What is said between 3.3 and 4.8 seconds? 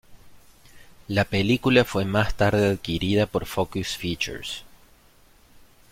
Focus Features.